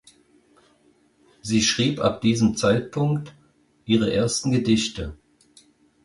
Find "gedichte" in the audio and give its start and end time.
4.49-5.15